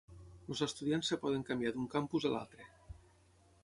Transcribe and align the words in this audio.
Els 0.51 0.63
estudiants 0.67 1.13
es 1.17 1.21
poden 1.27 1.45
canviar 1.51 1.75
d'un 1.77 1.87
campus 1.95 2.29
a 2.31 2.35
l'altre. 2.37 2.71